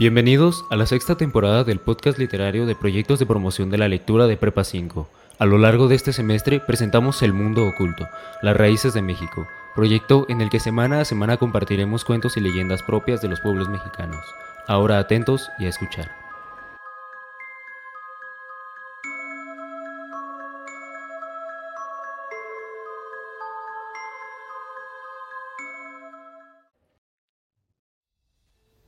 [0.00, 4.26] Bienvenidos a la sexta temporada del podcast literario de proyectos de promoción de la lectura
[4.26, 5.06] de Prepa 5.
[5.38, 8.08] A lo largo de este semestre presentamos El Mundo Oculto,
[8.40, 12.82] Las Raíces de México, proyecto en el que semana a semana compartiremos cuentos y leyendas
[12.82, 14.24] propias de los pueblos mexicanos.
[14.66, 16.10] Ahora atentos y a escuchar.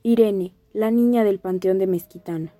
[0.05, 2.51] Irene, la niña del panteón de Mezquitán.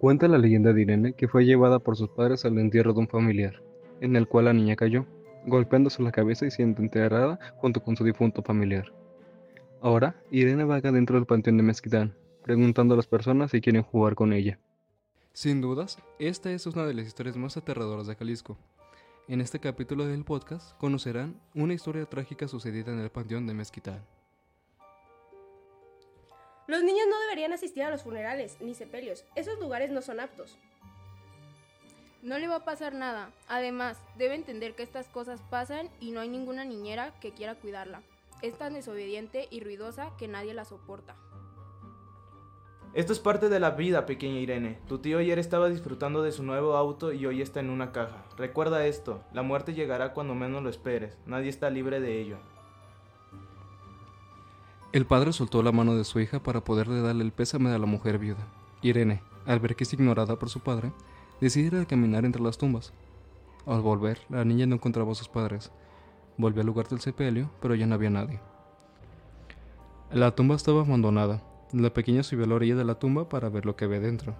[0.00, 3.08] Cuenta la leyenda de Irene que fue llevada por sus padres al entierro de un
[3.08, 3.62] familiar,
[4.00, 5.06] en el cual la niña cayó,
[5.46, 8.92] golpeándose la cabeza y siendo enterrada junto con su difunto familiar.
[9.80, 14.16] Ahora, Irene vaga dentro del panteón de Mezquitán, preguntando a las personas si quieren jugar
[14.16, 14.58] con ella.
[15.32, 18.58] Sin dudas, esta es una de las historias más aterradoras de Jalisco.
[19.28, 24.02] En este capítulo del podcast conocerán una historia trágica sucedida en el panteón de Mezquitán.
[26.66, 29.24] Los niños no deberían asistir a los funerales ni sepelios.
[29.36, 30.56] Esos lugares no son aptos.
[32.22, 33.30] No le va a pasar nada.
[33.46, 38.02] Además, debe entender que estas cosas pasan y no hay ninguna niñera que quiera cuidarla.
[38.42, 41.14] Es tan desobediente y ruidosa que nadie la soporta.
[42.94, 44.78] Esto es parte de la vida, pequeña Irene.
[44.88, 48.24] Tu tío ayer estaba disfrutando de su nuevo auto y hoy está en una caja.
[48.36, 51.16] Recuerda esto, la muerte llegará cuando menos lo esperes.
[51.26, 52.38] Nadie está libre de ello.
[54.96, 57.84] El padre soltó la mano de su hija para poderle darle el pésame a la
[57.84, 58.48] mujer viuda.
[58.80, 60.90] Irene, al ver que es ignorada por su padre,
[61.38, 62.94] decide caminar entre las tumbas.
[63.66, 65.70] Al volver, la niña no encontraba a sus padres.
[66.38, 68.40] Volvió al lugar del sepelio, pero ya no había nadie.
[70.10, 71.42] La tumba estaba abandonada.
[71.74, 74.34] La pequeña subió a la orilla de la tumba para ver lo que había dentro.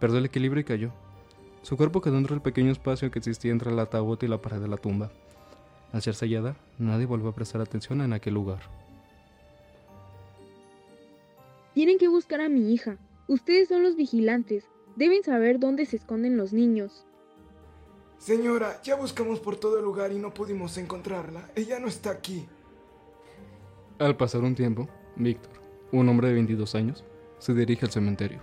[0.00, 0.90] Perdió el equilibrio y cayó.
[1.62, 4.58] Su cuerpo quedó dentro del pequeño espacio que existía entre el ataúd y la pared
[4.58, 5.12] de la tumba.
[5.92, 8.81] Al ser sellada, nadie volvió a prestar atención en aquel lugar.
[11.82, 12.96] Tienen que buscar a mi hija.
[13.26, 14.70] Ustedes son los vigilantes.
[14.94, 17.04] Deben saber dónde se esconden los niños.
[18.18, 21.50] Señora, ya buscamos por todo el lugar y no pudimos encontrarla.
[21.56, 22.46] Ella no está aquí.
[23.98, 25.50] Al pasar un tiempo, Víctor,
[25.90, 27.04] un hombre de 22 años,
[27.40, 28.40] se dirige al cementerio.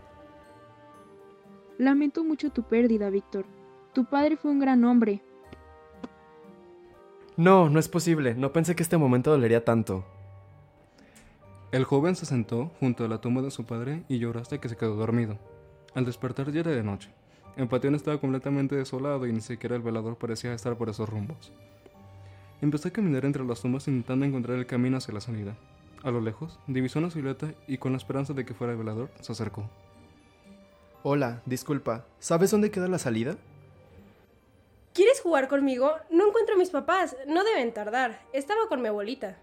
[1.77, 3.45] Lamento mucho tu pérdida, Víctor.
[3.94, 5.23] Tu padre fue un gran hombre.
[7.38, 8.35] No, no es posible.
[8.35, 10.03] No pensé que este momento dolería tanto.
[11.72, 14.69] El joven se sentó junto a la tumba de su padre y lloró hasta que
[14.69, 15.38] se quedó dormido.
[15.94, 17.12] Al despertar ya era de noche.
[17.57, 21.52] El panteón estaba completamente desolado y ni siquiera el velador parecía estar por esos rumbos.
[22.59, 25.56] Empezó a caminar entre las tumbas intentando encontrar el camino hacia la salida.
[26.02, 29.12] A lo lejos, divisó una silueta y con la esperanza de que fuera el velador,
[29.19, 29.69] se acercó.
[31.03, 32.06] Hola, disculpa.
[32.18, 33.38] ¿Sabes dónde queda la salida?
[34.96, 35.91] ¿Quieres jugar conmigo?
[36.09, 37.16] No encuentro a mis papás.
[37.28, 38.22] No deben tardar.
[38.34, 39.38] Estaba con mi abuelita.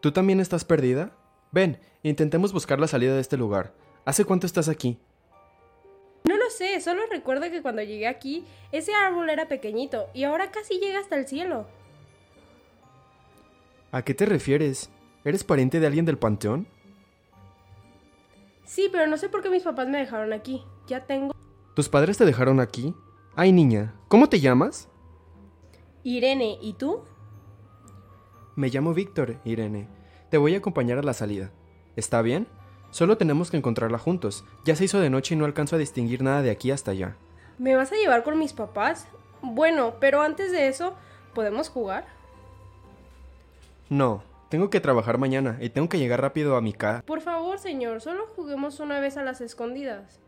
[0.00, 1.12] ¿Tú también estás perdida?
[1.50, 3.74] Ven, intentemos buscar la salida de este lugar.
[4.04, 4.98] ¿Hace cuánto estás aquí?
[6.24, 10.50] No lo sé, solo recuerdo que cuando llegué aquí, ese árbol era pequeñito y ahora
[10.50, 11.66] casi llega hasta el cielo.
[13.90, 14.90] ¿A qué te refieres?
[15.24, 16.68] ¿Eres pariente de alguien del panteón?
[18.64, 20.62] Sí, pero no sé por qué mis papás me dejaron aquí.
[20.86, 21.34] Ya tengo...
[21.74, 22.94] ¿Tus padres te dejaron aquí?
[23.34, 24.88] Ay, niña, ¿cómo te llamas?
[26.04, 27.02] Irene, ¿y tú?
[28.58, 29.86] Me llamo Víctor, Irene.
[30.30, 31.52] Te voy a acompañar a la salida.
[31.94, 32.48] ¿Está bien?
[32.90, 34.44] Solo tenemos que encontrarla juntos.
[34.64, 37.14] Ya se hizo de noche y no alcanzo a distinguir nada de aquí hasta allá.
[37.56, 39.06] ¿Me vas a llevar con mis papás?
[39.42, 40.96] Bueno, pero antes de eso,
[41.36, 42.06] ¿podemos jugar?
[43.90, 47.04] No, tengo que trabajar mañana y tengo que llegar rápido a mi casa.
[47.06, 50.18] Por favor, señor, solo juguemos una vez a las escondidas.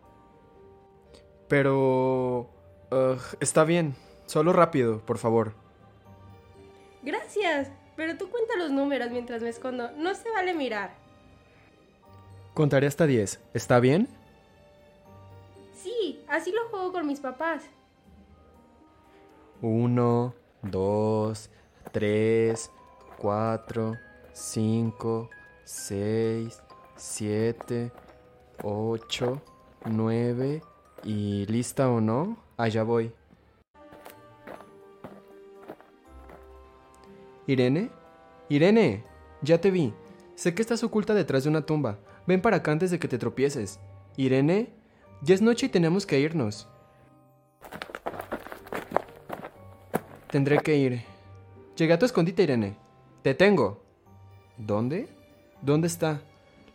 [1.48, 2.48] Pero...
[3.40, 3.96] está bien.
[4.26, 5.54] Solo rápido, por favor.
[7.02, 7.72] Gracias.
[8.00, 9.90] Pero tú cuenta los números mientras me escondo.
[9.98, 10.94] No se vale mirar.
[12.54, 13.38] Contaré hasta 10.
[13.52, 14.08] ¿Está bien?
[15.74, 17.64] Sí, así lo juego con mis papás.
[19.60, 21.50] 1, 2,
[21.92, 22.70] 3,
[23.18, 23.96] 4,
[24.32, 25.30] 5,
[25.64, 26.62] 6,
[26.96, 27.92] 7,
[28.62, 29.42] 8,
[29.84, 30.62] 9
[31.04, 33.12] y lista o no, allá voy.
[37.50, 37.90] ¿Irene?
[38.48, 39.02] Irene,
[39.42, 39.92] ya te vi.
[40.36, 41.98] Sé que estás oculta detrás de una tumba.
[42.24, 43.80] Ven para acá antes de que te tropieces.
[44.16, 44.72] Irene,
[45.22, 46.68] ya es noche y tenemos que irnos.
[50.30, 51.02] Tendré que ir.
[51.74, 52.76] Llegué a tu escondite, Irene.
[53.22, 53.82] Te tengo.
[54.56, 55.08] ¿Dónde?
[55.60, 56.22] ¿Dónde está?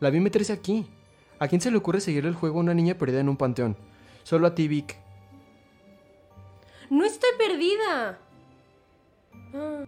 [0.01, 0.91] La vi meterse aquí.
[1.39, 3.77] ¿A quién se le ocurre seguir el juego a una niña perdida en un panteón?
[4.23, 4.97] Solo a ti, Vic.
[6.89, 8.19] No estoy perdida.
[9.53, 9.85] Ah.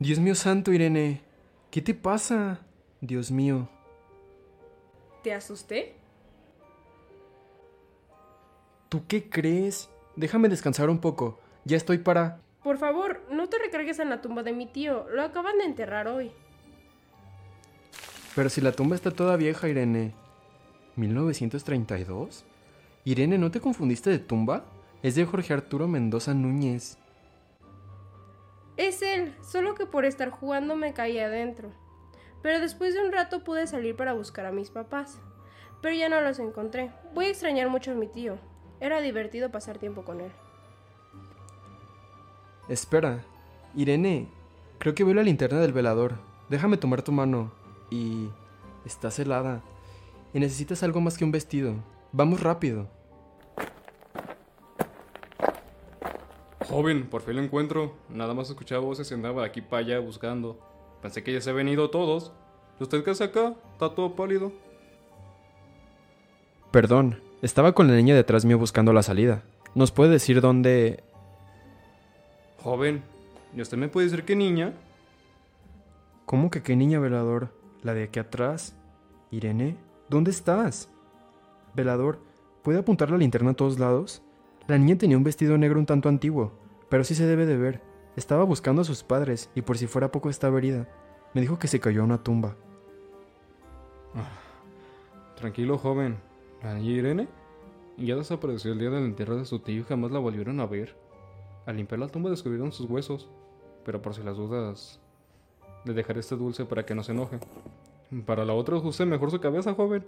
[0.00, 1.22] Dios mío santo, Irene.
[1.72, 2.60] ¿Qué te pasa?
[3.00, 3.68] Dios mío.
[5.24, 5.96] ¿Te asusté?
[8.88, 9.90] ¿Tú qué crees?
[10.14, 11.40] Déjame descansar un poco.
[11.64, 12.40] Ya estoy para...
[12.62, 15.06] Por favor, no te recargues en la tumba de mi tío.
[15.10, 16.30] Lo acaban de enterrar hoy.
[18.36, 20.14] Pero si la tumba está toda vieja, Irene.
[20.96, 22.44] ¿1932?
[23.04, 24.64] Irene, ¿no te confundiste de tumba?
[25.02, 26.98] Es de Jorge Arturo Mendoza Núñez.
[28.78, 31.72] Es él, solo que por estar jugando me caí adentro.
[32.42, 35.18] Pero después de un rato pude salir para buscar a mis papás.
[35.82, 36.92] Pero ya no los encontré.
[37.12, 38.38] Voy a extrañar mucho a mi tío.
[38.78, 40.30] Era divertido pasar tiempo con él.
[42.68, 43.24] Espera.
[43.74, 44.28] Irene,
[44.78, 46.14] creo que veo la linterna del velador.
[46.48, 47.52] Déjame tomar tu mano.
[47.90, 48.28] Y...
[48.84, 49.60] estás helada.
[50.32, 51.74] Y necesitas algo más que un vestido.
[52.12, 52.88] Vamos rápido.
[56.68, 57.94] Joven, por fin lo encuentro.
[58.10, 60.58] Nada más escuchaba voces y andaba de aquí para allá buscando.
[61.00, 62.32] Pensé que ya se habían ido todos.
[62.78, 63.54] ¿Y usted qué hace acá?
[63.72, 64.52] Está todo pálido.
[66.70, 69.42] Perdón, estaba con la niña detrás mío buscando la salida.
[69.74, 71.02] ¿Nos puede decir dónde...
[72.62, 73.02] Joven,
[73.56, 74.74] ¿y usted me puede decir qué niña?
[76.26, 77.48] ¿Cómo que qué niña velador?
[77.82, 78.76] ¿La de aquí atrás?
[79.30, 79.76] Irene,
[80.10, 80.90] ¿dónde estás?
[81.74, 82.18] Velador,
[82.62, 84.20] ¿puede apuntar la linterna a todos lados?
[84.68, 86.52] La niña tenía un vestido negro un tanto antiguo,
[86.90, 87.80] pero sí se debe de ver.
[88.16, 90.86] Estaba buscando a sus padres y por si fuera poco estaba herida.
[91.32, 92.54] Me dijo que se cayó a una tumba.
[95.36, 96.18] Tranquilo, joven.
[96.62, 97.28] La niña Irene
[97.96, 100.94] ya desapareció el día del entierro de su tío y jamás la volvieron a ver.
[101.64, 103.30] Al limpiar la tumba descubrieron sus huesos,
[103.86, 105.00] pero por si las dudas,
[105.86, 107.38] le dejaré este dulce para que no se enoje.
[108.26, 110.06] Para la otra use mejor su cabeza, joven.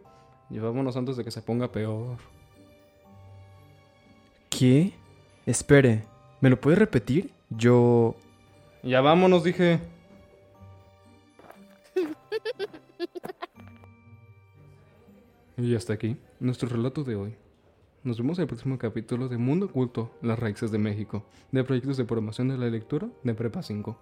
[0.51, 2.19] Llevámonos antes de que se ponga peor.
[4.61, 4.93] ¿Qué?
[5.47, 6.05] Espere,
[6.43, 7.31] ¿me lo puede repetir?
[7.49, 8.15] Yo...
[8.83, 9.81] Ya vámonos, dije.
[15.57, 17.35] Y hasta aquí, nuestro relato de hoy.
[18.05, 21.97] Nos vemos en el próximo capítulo de Mundo Oculto, las raíces de México, de proyectos
[21.97, 23.99] de promoción de la lectura de Prepa 5.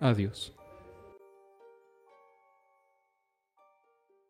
[0.00, 0.52] Adiós.